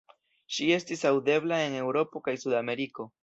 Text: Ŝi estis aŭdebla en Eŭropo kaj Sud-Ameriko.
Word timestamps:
Ŝi 0.55 0.69
estis 0.77 1.03
aŭdebla 1.09 1.61
en 1.67 1.77
Eŭropo 1.83 2.25
kaj 2.29 2.35
Sud-Ameriko. 2.45 3.07